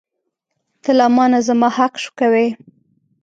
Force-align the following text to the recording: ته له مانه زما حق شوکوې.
ته 0.83 0.91
له 0.99 1.05
مانه 1.15 1.39
زما 1.47 1.69
حق 1.77 1.93
شوکوې. 2.03 2.47